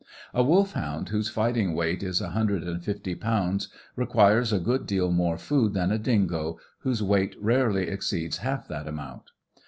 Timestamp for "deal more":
4.87-5.37